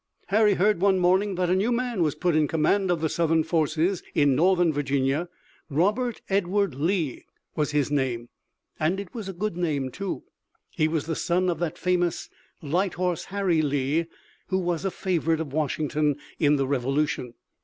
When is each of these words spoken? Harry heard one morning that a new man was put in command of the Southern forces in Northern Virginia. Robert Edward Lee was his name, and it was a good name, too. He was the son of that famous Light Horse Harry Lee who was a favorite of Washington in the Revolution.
Harry 0.29 0.55
heard 0.55 0.81
one 0.81 0.97
morning 0.97 1.35
that 1.35 1.47
a 1.51 1.55
new 1.55 1.71
man 1.71 2.01
was 2.01 2.15
put 2.15 2.35
in 2.35 2.47
command 2.47 2.89
of 2.89 3.01
the 3.01 3.07
Southern 3.07 3.43
forces 3.43 4.01
in 4.15 4.35
Northern 4.35 4.73
Virginia. 4.73 5.29
Robert 5.69 6.21
Edward 6.27 6.73
Lee 6.73 7.23
was 7.55 7.69
his 7.69 7.91
name, 7.91 8.29
and 8.79 8.99
it 8.99 9.13
was 9.13 9.29
a 9.29 9.31
good 9.31 9.55
name, 9.55 9.91
too. 9.91 10.23
He 10.71 10.87
was 10.87 11.05
the 11.05 11.15
son 11.15 11.51
of 11.51 11.59
that 11.59 11.77
famous 11.77 12.31
Light 12.63 12.95
Horse 12.95 13.25
Harry 13.25 13.61
Lee 13.61 14.07
who 14.47 14.57
was 14.57 14.85
a 14.85 14.89
favorite 14.89 15.39
of 15.39 15.53
Washington 15.53 16.15
in 16.39 16.55
the 16.55 16.65
Revolution. 16.65 17.35